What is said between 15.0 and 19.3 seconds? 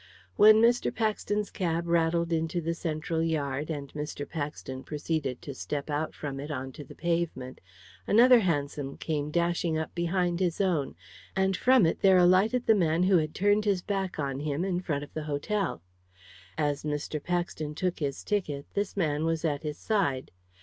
of the hotel. As Mr. Paxton took his ticket this man